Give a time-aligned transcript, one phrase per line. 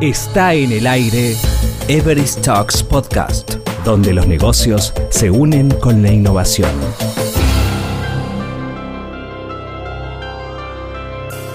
[0.00, 1.36] Está en el aire
[1.88, 3.54] Everest Talks Podcast,
[3.84, 6.70] donde los negocios se unen con la innovación.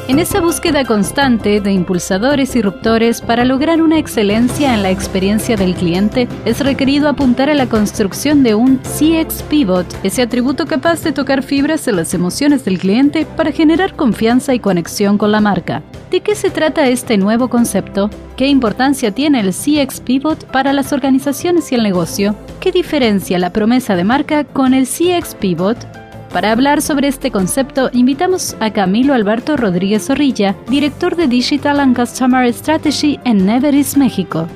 [0.09, 5.55] En esa búsqueda constante de impulsadores y ruptores para lograr una excelencia en la experiencia
[5.55, 11.03] del cliente, es requerido apuntar a la construcción de un CX Pivot, ese atributo capaz
[11.03, 15.41] de tocar fibras en las emociones del cliente para generar confianza y conexión con la
[15.41, 15.83] marca.
[16.09, 18.09] ¿De qué se trata este nuevo concepto?
[18.35, 22.35] ¿Qué importancia tiene el CX Pivot para las organizaciones y el negocio?
[22.59, 25.98] ¿Qué diferencia la promesa de marca con el CX Pivot?
[26.31, 31.95] Para hablar sobre este concepto, invitamos a Camilo Alberto Rodríguez Zorrilla, director de Digital and
[31.95, 34.47] Customer Strategy en Neveris, México.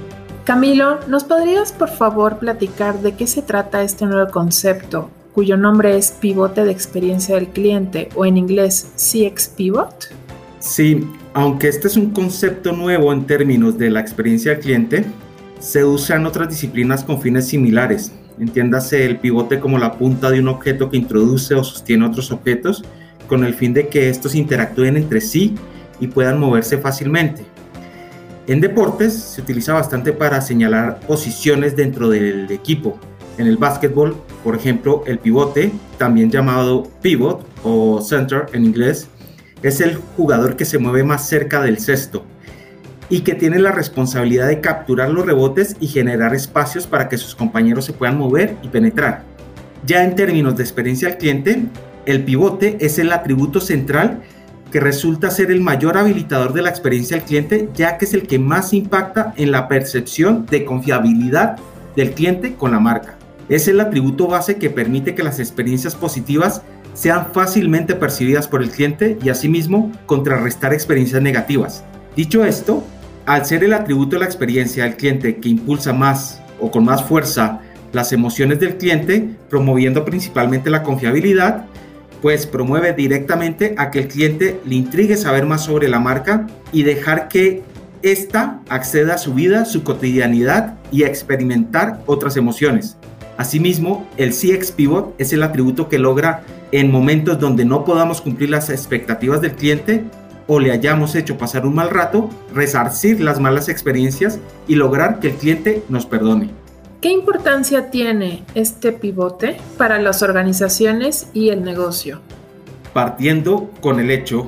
[0.44, 5.98] Camilo, ¿nos podrías por favor platicar de qué se trata este nuevo concepto, cuyo nombre
[5.98, 10.14] es pivote de experiencia del cliente o en inglés CX Pivot?
[10.60, 15.06] Sí, aunque este es un concepto nuevo en términos de la experiencia del cliente,
[15.58, 20.40] se usa en otras disciplinas con fines similares, Entiéndase el pivote como la punta de
[20.40, 22.84] un objeto que introduce o sostiene otros objetos
[23.28, 25.56] con el fin de que estos interactúen entre sí
[26.00, 27.46] y puedan moverse fácilmente.
[28.48, 33.00] En deportes se utiliza bastante para señalar posiciones dentro del equipo.
[33.38, 39.08] En el básquetbol, por ejemplo, el pivote, también llamado pivot o center en inglés,
[39.62, 42.26] es el jugador que se mueve más cerca del cesto
[43.14, 47.36] y que tiene la responsabilidad de capturar los rebotes y generar espacios para que sus
[47.36, 49.22] compañeros se puedan mover y penetrar.
[49.86, 51.66] Ya en términos de experiencia al cliente,
[52.08, 54.24] el pivote es el atributo central
[54.72, 58.26] que resulta ser el mayor habilitador de la experiencia al cliente, ya que es el
[58.26, 61.58] que más impacta en la percepción de confiabilidad
[61.96, 63.20] del cliente con la marca.
[63.48, 66.64] Es el atributo base que permite que las experiencias positivas
[66.96, 71.84] sean fácilmente percibidas por el cliente y asimismo contrarrestar experiencias negativas.
[72.16, 72.84] Dicho esto,
[73.26, 77.04] al ser el atributo de la experiencia del cliente que impulsa más o con más
[77.04, 81.66] fuerza las emociones del cliente, promoviendo principalmente la confiabilidad,
[82.22, 86.84] pues promueve directamente a que el cliente le intrigue saber más sobre la marca y
[86.84, 87.62] dejar que
[88.02, 92.98] ésta acceda a su vida, su cotidianidad y a experimentar otras emociones.
[93.38, 98.50] Asimismo, el CX Pivot es el atributo que logra en momentos donde no podamos cumplir
[98.50, 100.04] las expectativas del cliente,
[100.48, 105.30] o le hayamos hecho pasar un mal rato, resarcir las malas experiencias y lograr que
[105.30, 106.52] el cliente nos perdone.
[107.02, 112.22] ¿Qué importancia tiene este pivote para las organizaciones y el negocio?
[112.94, 114.48] Partiendo con el hecho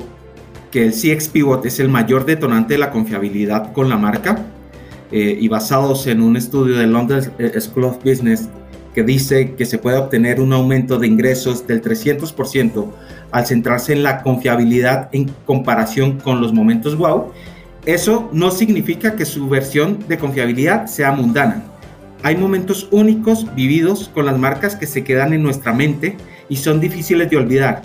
[0.72, 4.39] que el CX Pivot es el mayor detonante de la confiabilidad con la marca
[5.12, 8.50] eh, y basados en un estudio de London School of Business
[8.94, 12.88] que dice que se puede obtener un aumento de ingresos del 300%
[13.35, 17.34] al centrarse en la confiabilidad en comparación con los momentos wow,
[17.85, 21.62] eso no significa que su versión de confiabilidad sea mundana.
[22.24, 26.16] Hay momentos únicos vividos con las marcas que se quedan en nuestra mente
[26.47, 27.81] y son difíciles de olvidar.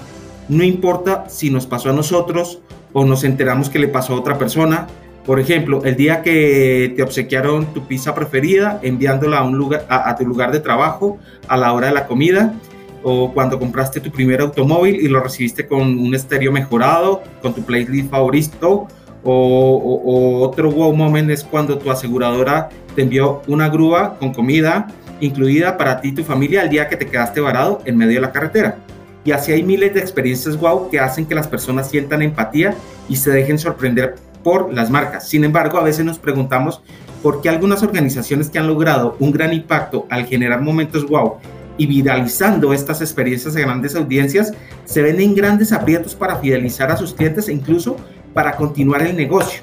[0.48, 2.60] No importa si nos pasó a nosotros
[2.92, 4.86] o nos enteramos que le pasó a otra persona.
[5.26, 9.84] Por ejemplo, el día que te obsequiaron tu pizza preferida enviándola a, un lugar,
[10.16, 11.18] tu lugar de trabajo
[11.48, 12.54] a la hora de la comida
[13.02, 17.62] o cuando compraste tu primer automóvil y lo recibiste con un estéreo mejorado, con tu
[17.62, 18.88] playlist favorito,
[19.22, 24.88] o, otro wow moment es cuando tu aseguradora te envió una grúa con comida
[25.20, 28.20] incluida para ti y tu familia el día que te quedaste varado en medio de
[28.22, 28.78] la carretera.
[29.22, 32.74] Y así hay miles de experiencias wow que hacen que las personas sientan empatía
[33.06, 35.28] y se dejen sorprender por las marcas.
[35.28, 36.80] Sin embargo, a veces nos preguntamos
[37.22, 41.34] por qué algunas organizaciones que han logrado un gran impacto al generar momentos wow
[41.80, 44.52] y viralizando estas experiencias de grandes audiencias,
[44.84, 47.96] se ven en grandes aprietos para fidelizar a sus clientes e incluso
[48.34, 49.62] para continuar el negocio.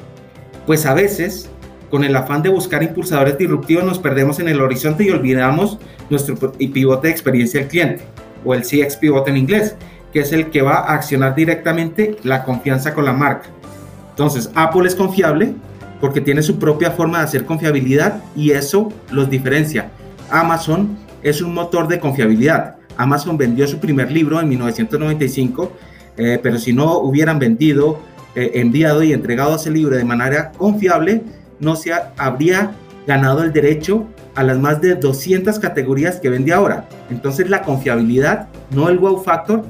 [0.66, 1.48] Pues a veces,
[1.92, 5.78] con el afán de buscar impulsadores disruptivos, nos perdemos en el horizonte y olvidamos
[6.10, 8.04] nuestro pivote de experiencia del cliente,
[8.44, 9.76] o el CX pivote en inglés,
[10.12, 13.50] que es el que va a accionar directamente la confianza con la marca.
[14.10, 15.54] Entonces, Apple es confiable
[16.02, 19.92] porque tiene su propia forma de hacer confiabilidad y eso los diferencia.
[20.32, 22.76] Amazon es un motor de confiabilidad.
[22.98, 25.72] Amazon vendió su primer libro en 1995,
[26.18, 28.00] eh, pero si no hubieran vendido,
[28.36, 31.24] eh, enviado y entregado ese libro de manera confiable,
[31.60, 32.72] no se habría
[33.06, 34.06] ganado el derecho
[34.36, 36.88] a las más de 200 categorías que vende ahora.
[37.10, 39.64] Entonces la confiabilidad, no el wow factor,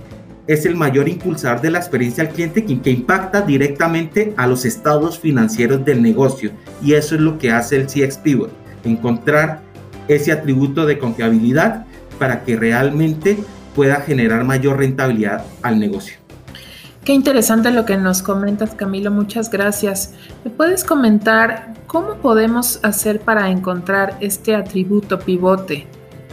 [0.48, 4.66] es el mayor impulsador de la experiencia al cliente que, que, impacta directamente a los
[4.66, 6.52] estados financieros del negocio.
[6.82, 8.52] Y eso es lo que hace el CX Pivot,
[8.84, 9.62] encontrar
[10.08, 11.86] ese atributo de confiabilidad
[12.20, 13.38] para que realmente
[13.76, 16.18] pueda generar mayor rentabilidad al negocio.
[17.04, 19.12] Qué interesante lo que nos comentas, Camilo.
[19.12, 20.14] Muchas gracias.
[20.44, 25.88] ¿Me puedes comentar cómo podemos hacer para encontrar este atributo pivote?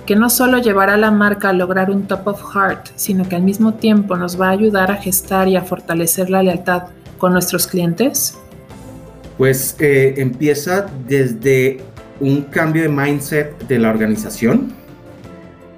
[0.07, 3.37] que no solo llevará a la marca a lograr un top of heart, sino que
[3.37, 6.85] al mismo tiempo nos va a ayudar a gestar y a fortalecer la lealtad
[7.19, 8.37] con nuestros clientes?
[9.39, 11.81] Pues eh, empieza desde
[12.21, 14.73] un cambio de mindset de la organización,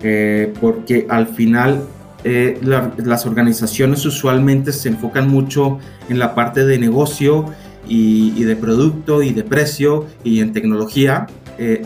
[0.03, 1.83] eh, porque al final
[2.25, 5.79] eh, las organizaciones usualmente se enfocan mucho
[6.09, 7.47] en la parte de negocio
[7.89, 11.27] y, de producto y de precio y en tecnología.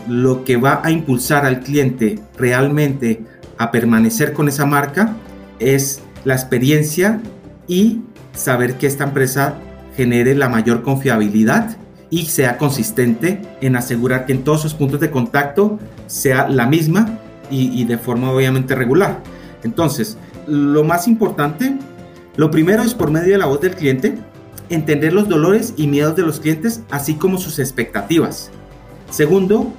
[0.09, 3.21] lo que va a impulsar al cliente realmente
[3.57, 5.15] a permanecer con esa marca
[5.59, 7.21] es la experiencia
[7.67, 8.01] y
[8.33, 9.55] saber que esta empresa
[9.95, 11.77] genere la mayor confiabilidad
[12.11, 17.17] y sea consistente en asegurar que en todos sus puntos de contacto sea la misma
[17.49, 19.19] y, de forma obviamente regular.
[19.63, 20.17] Entonces,
[20.47, 21.75] lo más importante,
[22.35, 24.17] lo primero es por medio de la voz del cliente,
[24.69, 28.51] entender los dolores y miedos de los clientes, así como sus expectativas.
[29.09, 29.73] Segundo,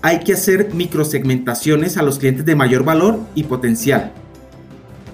[0.00, 4.12] hay que hacer microsegmentaciones a los clientes de mayor valor y potencial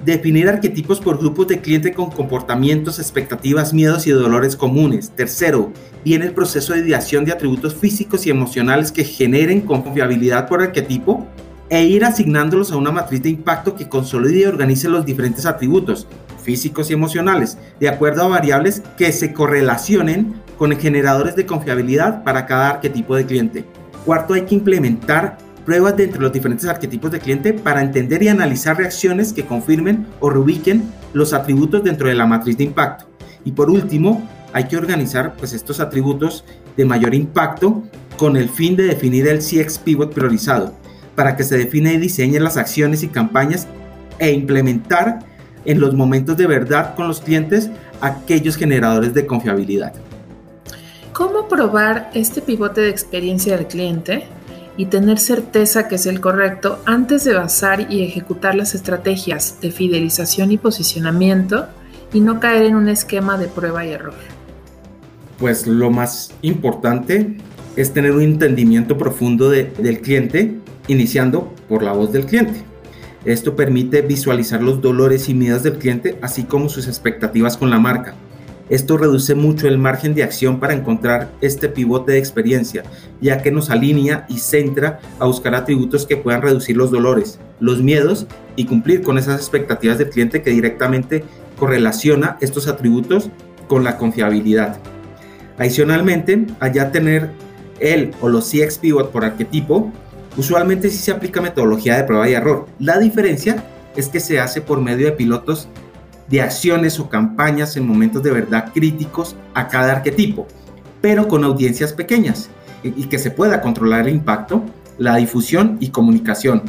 [0.04, 5.12] Definir arquetipos por grupos de cliente con comportamientos, expectativas, miedos y dolores comunes.
[5.14, 5.72] Tercero,
[6.04, 11.28] viene el proceso de ideación de atributos físicos y emocionales que generen confiabilidad por arquetipo
[11.68, 16.08] e ir asignándolos a una matriz de impacto que consolide y organice los diferentes atributos
[16.42, 22.46] físicos y emocionales de acuerdo a variables que se correlacionen con generadores de confiabilidad para
[22.46, 23.64] cada arquetipo de cliente.
[24.04, 28.28] Cuarto, hay que implementar pruebas de entre los diferentes arquetipos de cliente para entender y
[28.28, 33.06] analizar reacciones que confirmen o reubiquen los atributos dentro de la matriz de impacto.
[33.44, 36.44] Y por último, hay que organizar pues, estos atributos
[36.76, 37.82] de mayor impacto
[38.16, 40.74] con el fin de definir el CX Pivot priorizado,
[41.14, 43.66] para que se define y diseñe las acciones y campañas
[44.18, 45.20] e implementar
[45.64, 47.70] en los momentos de verdad con los clientes
[48.00, 49.92] aquellos generadores de confiabilidad.
[51.12, 54.24] ¿Cómo probar este pivote de experiencia del cliente?
[54.76, 59.70] Y tener certeza que es el correcto antes de basar y ejecutar las estrategias de
[59.70, 61.66] fidelización y posicionamiento
[62.12, 64.14] y no caer en un esquema de prueba y error.
[65.38, 67.36] Pues lo más importante
[67.76, 70.56] es tener un entendimiento profundo del cliente,
[70.88, 72.62] iniciando por la voz del cliente.
[73.24, 77.78] Esto permite visualizar los dolores y miedos del cliente, así como sus expectativas con la
[77.78, 78.14] marca
[78.72, 82.84] esto reduce mucho el margen de acción para encontrar este pivote de experiencia,
[83.20, 87.82] ya que nos alinea y centra a buscar atributos que puedan reducir los dolores, los
[87.82, 88.26] miedos
[88.56, 91.22] y cumplir con esas expectativas del cliente que directamente
[91.58, 93.28] correlaciona estos atributos
[93.68, 94.78] con la confiabilidad.
[95.58, 97.28] Adicionalmente, allá tener
[97.78, 99.92] el o los CX Pivot por arquetipo,
[100.38, 102.64] usualmente sí se aplica metodología de prueba y error.
[102.78, 103.66] La diferencia
[103.96, 105.68] es que se hace por medio de pilotos
[106.32, 110.48] de acciones o campañas en momentos de verdad críticos a cada arquetipo,
[111.02, 112.48] pero con audiencias pequeñas
[112.82, 114.64] y que se pueda controlar el impacto,
[114.96, 116.62] la difusión y comunicación.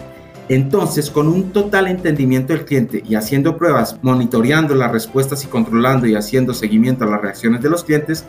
[0.49, 6.07] Entonces, con un total entendimiento del cliente y haciendo pruebas, monitoreando las respuestas y controlando
[6.07, 8.25] y haciendo seguimiento a las reacciones de los clientes,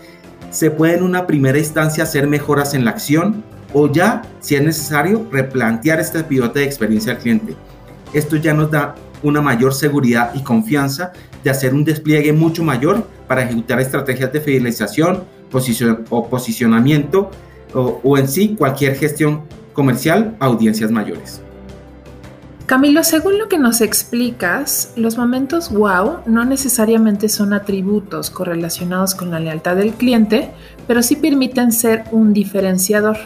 [0.50, 3.42] se puede en una primera instancia hacer mejoras en la acción
[3.72, 7.56] o ya, si es necesario, replantear este pivote de experiencia al cliente.
[8.12, 8.94] Esto ya nos da
[9.24, 11.12] una mayor seguridad y confianza
[11.42, 15.24] de hacer un despliegue mucho mayor para ejecutar estrategias de fidelización
[16.10, 17.30] o posicionamiento
[17.74, 21.40] o, o en sí cualquier gestión comercial a audiencias mayores.
[22.66, 29.30] Camilo, según lo que nos explicas, los momentos wow no necesariamente son atributos correlacionados con
[29.30, 30.50] la lealtad del cliente,
[30.86, 33.18] pero sí permiten ser un diferenciador.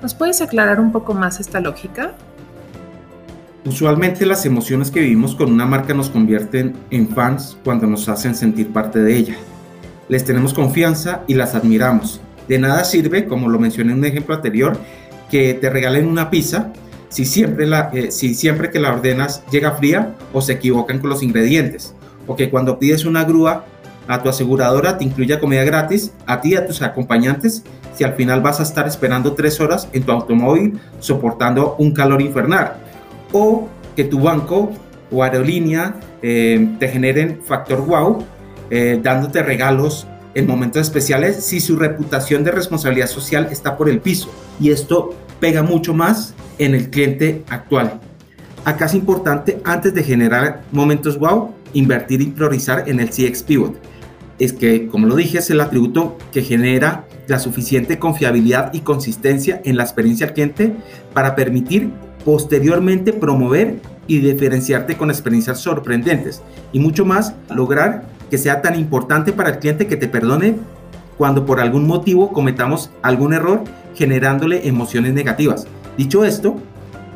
[0.00, 2.14] ¿Nos puedes aclarar un poco más esta lógica?
[3.66, 8.36] Usualmente las emociones que vivimos con una marca nos convierten en fans cuando nos hacen
[8.36, 9.36] sentir parte de ella.
[10.08, 12.20] Les tenemos confianza y las admiramos.
[12.46, 14.78] De nada sirve, como lo mencioné en un ejemplo anterior,
[15.32, 16.72] que te regalen una pizza
[17.08, 21.10] si siempre, la, eh, si siempre que la ordenas llega fría o se equivocan con
[21.10, 21.92] los ingredientes.
[22.28, 23.64] O que cuando pides una grúa
[24.06, 27.64] a tu aseguradora te incluya comida gratis a ti y a tus acompañantes
[27.96, 32.22] si al final vas a estar esperando tres horas en tu automóvil soportando un calor
[32.22, 32.85] infernal
[33.32, 34.72] o que tu banco
[35.10, 38.24] o aerolínea eh, te generen factor wow,
[38.70, 44.00] eh, dándote regalos en momentos especiales si su reputación de responsabilidad social está por el
[44.00, 44.30] piso.
[44.60, 48.00] Y esto pega mucho más en el cliente actual.
[48.64, 53.76] Acá es importante, antes de generar momentos wow, invertir y priorizar en el CX Pivot.
[54.38, 59.60] Es que, como lo dije, es el atributo que genera la suficiente confiabilidad y consistencia
[59.64, 60.76] en la experiencia del cliente
[61.14, 61.90] para permitir
[62.26, 63.76] posteriormente promover
[64.08, 66.42] y diferenciarte con experiencias sorprendentes
[66.72, 70.56] y mucho más lograr que sea tan importante para el cliente que te perdone
[71.16, 73.62] cuando por algún motivo cometamos algún error
[73.94, 75.68] generándole emociones negativas.
[75.96, 76.56] Dicho esto,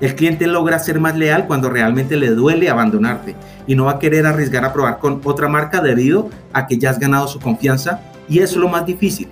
[0.00, 3.34] el cliente logra ser más leal cuando realmente le duele abandonarte
[3.66, 6.90] y no va a querer arriesgar a probar con otra marca debido a que ya
[6.90, 9.26] has ganado su confianza y eso es lo más difícil.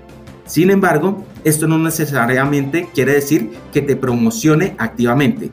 [0.48, 5.50] Sin embargo, esto no necesariamente quiere decir que te promocione activamente.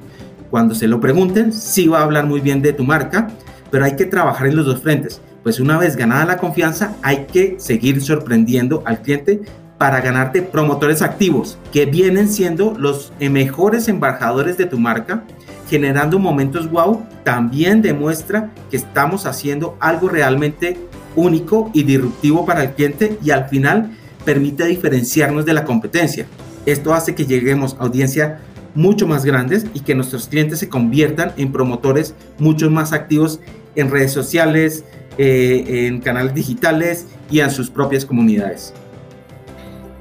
[0.49, 3.27] Cuando se lo pregunten, sí va a hablar muy bien de tu marca,
[3.69, 5.19] pero hay que trabajar en los dos frentes.
[5.43, 9.41] Pues una vez ganada la confianza, hay que seguir sorprendiendo al cliente
[9.77, 15.25] para ganarte promotores activos, que vienen siendo los mejores embajadores de tu marca,
[15.69, 20.77] generando momentos wow, también demuestra que estamos haciendo algo realmente
[21.17, 23.91] único y disruptivo para el cliente y al final
[24.25, 26.25] permite diferenciarnos de la competencia.
[26.65, 28.39] Esto hace que lleguemos a audiencia
[28.73, 33.39] mucho más grandes y que nuestros clientes se conviertan en promotores mucho más activos
[33.75, 34.83] en redes sociales,
[35.17, 38.73] eh, en canales digitales y en sus propias comunidades.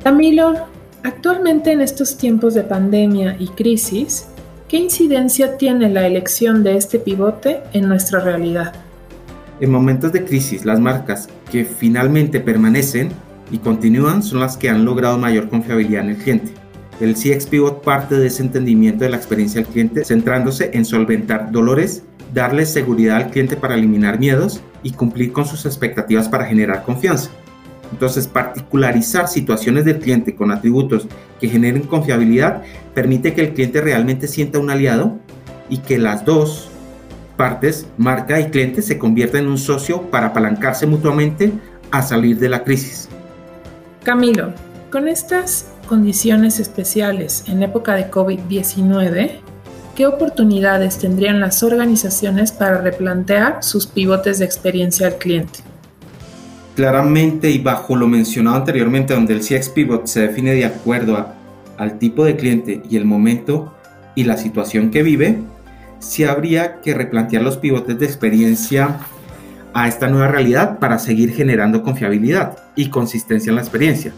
[0.02, 0.54] Camilo,
[1.02, 4.26] actualmente en estos tiempos de pandemia y crisis,
[4.68, 8.72] ¿qué incidencia tiene la elección de este pivote en nuestra realidad?
[9.60, 13.10] En momentos de crisis, las marcas que finalmente permanecen
[13.50, 16.52] y continúan son las que han logrado mayor confiabilidad en el cliente.
[17.00, 21.50] El CX Pivot parte de ese entendimiento de la experiencia del cliente, centrándose en solventar
[21.50, 26.84] dolores, darle seguridad al cliente para eliminar miedos y cumplir con sus expectativas para generar
[26.84, 27.30] confianza.
[27.90, 31.06] Entonces, particularizar situaciones del cliente con atributos
[31.40, 32.62] que generen confiabilidad
[32.94, 35.18] permite que el cliente realmente sienta un aliado
[35.68, 36.68] y que las dos
[37.36, 41.52] partes, marca y cliente, se conviertan en un socio para apalancarse mutuamente
[41.90, 43.08] a salir de la crisis.
[44.04, 44.52] Camilo,
[44.92, 49.30] con estas condiciones especiales en época de COVID-19,
[49.96, 55.60] ¿qué oportunidades tendrían las organizaciones para replantear sus pivotes de experiencia al cliente?
[56.76, 61.26] Claramente y bajo lo mencionado anteriormente, donde el CX Pivot se define de acuerdo
[61.78, 63.72] al tipo de cliente y el momento
[64.14, 65.38] y la situación que vive,
[65.98, 68.98] sí habría que replantear los pivotes de experiencia
[69.74, 74.12] a esta nueva realidad para seguir generando confiabilidad y consistencia en la experiencia.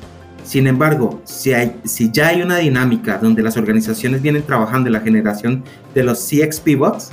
[0.45, 4.93] Sin embargo, si, hay, si ya hay una dinámica donde las organizaciones vienen trabajando en
[4.93, 7.11] la generación de los CX pivots,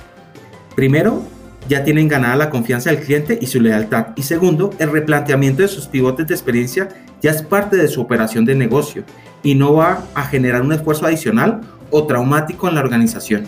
[0.75, 1.23] primero,
[1.67, 4.07] ya tienen ganada la confianza del cliente y su lealtad.
[4.15, 6.89] Y segundo, el replanteamiento de sus pivotes de experiencia
[7.21, 9.03] ya es parte de su operación de negocio
[9.41, 13.47] y no va a generar un esfuerzo adicional o traumático en la organización.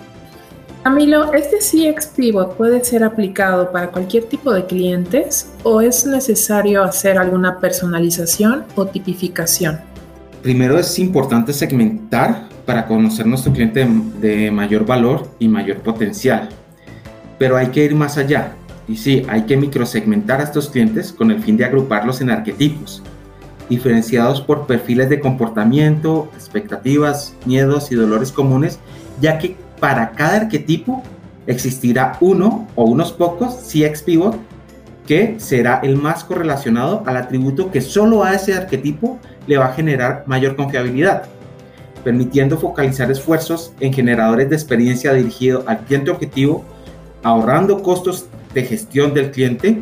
[0.86, 6.84] Camilo, ¿este CX Pivot puede ser aplicado para cualquier tipo de clientes o es necesario
[6.84, 9.80] hacer alguna personalización o tipificación?
[10.44, 13.88] Primero es importante segmentar para conocer nuestro cliente
[14.22, 16.50] de mayor valor y mayor potencial.
[17.40, 18.54] Pero hay que ir más allá.
[18.88, 23.02] Y sí, hay que microsegmentar a estos clientes con el fin de agruparlos en arquetipos,
[23.70, 28.78] diferenciados por perfiles de comportamiento, expectativas, miedos y dolores comunes,
[29.20, 31.04] ya que para cada arquetipo
[31.48, 34.38] existirá uno o unos pocos CX Pivot
[35.06, 39.74] que será el más correlacionado al atributo que solo a ese arquetipo le va a
[39.74, 41.24] generar mayor confiabilidad,
[42.04, 46.66] permitiendo focalizar esfuerzos en generadores de experiencia dirigido al cliente objetivo,
[47.22, 49.80] ahorrando costos de gestión del cliente,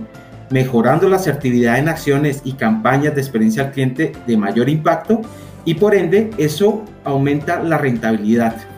[0.50, 5.22] mejorando la asertividad en acciones y campañas de experiencia al cliente de mayor impacto
[5.64, 8.73] y por ende eso aumenta la rentabilidad.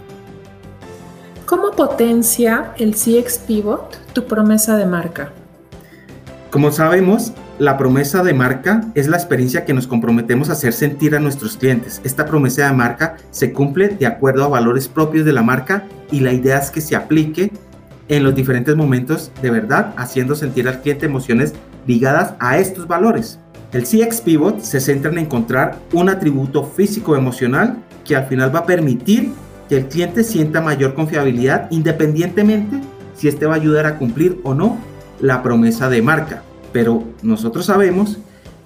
[1.46, 5.32] ¿Cómo potencia el CX Pivot tu promesa de marca?
[6.50, 11.16] Como sabemos, la promesa de marca es la experiencia que nos comprometemos a hacer sentir
[11.16, 12.02] a nuestros clientes.
[12.04, 16.22] Esta promesa de marca se cumple de acuerdo a valores propios de la marca y
[16.22, 17.52] la idea es que se aplique
[18.08, 21.54] en los diferentes momentos de verdad, haciendo sentir al cliente emociones
[21.86, 23.38] ligadas a estos valores.
[23.72, 28.60] El CX Pivot se centra en encontrar un atributo físico emocional que al final va
[28.60, 29.32] a permitir
[29.70, 32.80] que el cliente sienta mayor confiabilidad independientemente
[33.16, 34.78] si este va a ayudar a cumplir o no
[35.20, 36.44] la promesa de marca.
[36.72, 38.18] Pero nosotros sabemos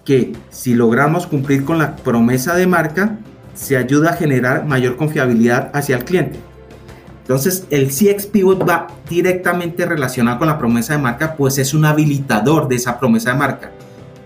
[0.03, 3.19] que si logramos cumplir con la promesa de marca,
[3.53, 6.39] se ayuda a generar mayor confiabilidad hacia el cliente.
[7.21, 11.85] Entonces, el CX Pivot va directamente relacionado con la promesa de marca, pues es un
[11.85, 13.71] habilitador de esa promesa de marca.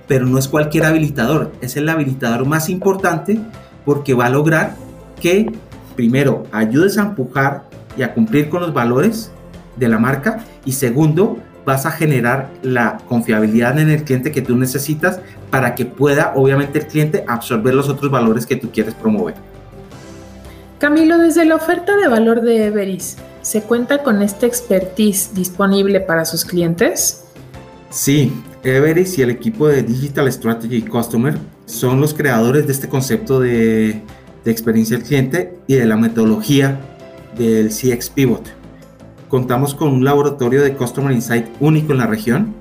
[0.08, 3.42] Pero no es cualquier habilitador, es el habilitador más importante
[3.84, 4.76] porque va a lograr
[5.20, 5.52] que
[5.96, 7.64] primero, ayudes a empujar
[7.98, 9.32] y a cumplir con los valores
[9.76, 14.56] de la marca y segundo, vas a generar la confiabilidad en el cliente que tú
[14.58, 15.20] necesitas
[15.50, 19.36] para que pueda, obviamente, el cliente absorber los otros valores que tú quieres promover.
[20.80, 26.26] Camilo, desde la oferta de valor de Everis, ¿se cuenta con esta expertise disponible para
[26.26, 27.24] sus clientes?
[27.90, 28.34] Sí,
[28.64, 34.02] Everest y el equipo de Digital Strategy Customer son los creadores de este concepto de,
[34.44, 36.80] de experiencia del cliente y de la metodología
[37.38, 38.54] del CX Pivot.
[39.30, 42.54] Contamos con un laboratorio de Customer Insight único en la región,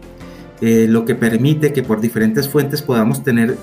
[0.60, 3.56] eh, lo que permite que por diferentes fuentes podamos tener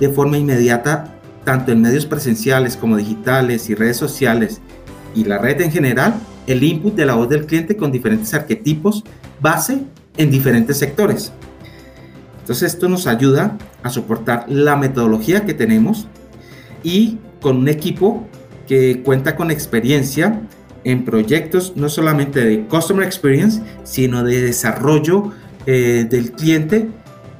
[0.00, 1.14] de forma inmediata,
[1.44, 4.60] tanto en medios presenciales como digitales y redes sociales
[5.14, 6.14] y la red en general,
[6.46, 9.04] el input de la voz del cliente con diferentes arquetipos
[9.40, 9.82] base
[10.16, 11.32] en diferentes sectores.
[12.40, 16.06] Entonces esto nos ayuda a soportar la metodología que tenemos
[16.82, 18.26] y con un equipo
[18.66, 20.40] que cuenta con experiencia
[20.82, 25.30] en proyectos no solamente de Customer Experience, sino de desarrollo
[25.64, 26.88] eh, del cliente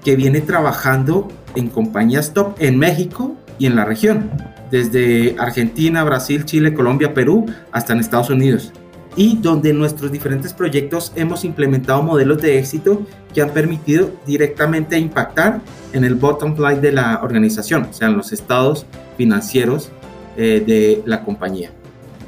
[0.05, 4.31] que viene trabajando en compañías top en México y en la región,
[4.71, 8.73] desde Argentina, Brasil, Chile, Colombia, Perú, hasta en Estados Unidos.
[9.17, 13.03] Y donde en nuestros diferentes proyectos hemos implementado modelos de éxito
[13.35, 18.17] que han permitido directamente impactar en el bottom line de la organización, o sea, en
[18.17, 18.87] los estados
[19.17, 19.91] financieros
[20.37, 21.71] eh, de la compañía.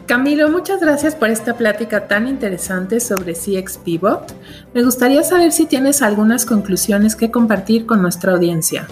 [0.06, 4.34] Camilo, muchas gracias por esta plática tan interesante sobre CX Pivot.
[4.72, 8.88] Me gustaría saber si tienes algunas conclusiones que compartir con nuestra audiencia.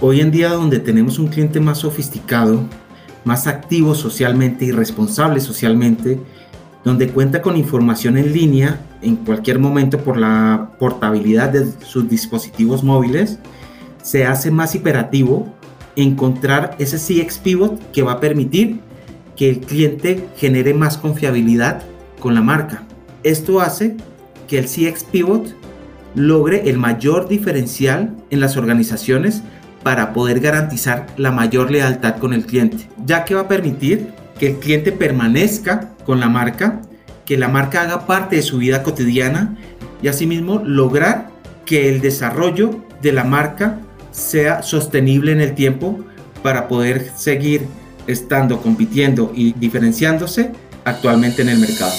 [0.00, 2.64] Hoy en día donde tenemos un cliente más sofisticado,
[3.24, 6.18] más activo socialmente y responsable socialmente,
[6.82, 12.82] donde cuenta con información en línea en cualquier momento por la portabilidad de sus dispositivos
[12.82, 13.38] móviles,
[14.02, 15.52] se hace más hiperativo
[15.96, 18.80] encontrar ese CX Pivot que va a permitir
[19.36, 21.82] que el cliente genere más confiabilidad
[22.20, 22.82] con la marca.
[23.22, 23.96] Esto hace
[24.48, 25.54] que el CX Pivot
[26.14, 29.42] logre el mayor diferencial en las organizaciones
[29.82, 34.08] para poder garantizar la mayor lealtad con el cliente, ya que va a permitir
[34.38, 36.80] que el cliente permanezca con la marca,
[37.26, 39.56] que la marca haga parte de su vida cotidiana
[40.02, 41.30] y asimismo lograr
[41.66, 43.78] que el desarrollo de la marca
[44.14, 45.98] sea sostenible en el tiempo
[46.42, 47.66] para poder seguir
[48.06, 50.52] estando compitiendo y diferenciándose
[50.84, 51.92] actualmente en el mercado.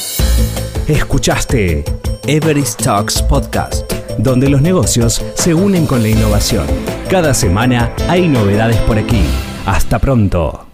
[0.87, 1.83] Escuchaste
[2.27, 6.65] Everest Talks Podcast, donde los negocios se unen con la innovación.
[7.09, 9.23] Cada semana hay novedades por aquí.
[9.65, 10.64] Hasta pronto.